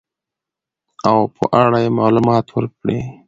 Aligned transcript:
او 1.09 1.17
په 1.35 1.43
اړه 1.63 1.77
يې 1.83 1.89
معلومات 1.99 2.45
ورکړي. 2.51 2.97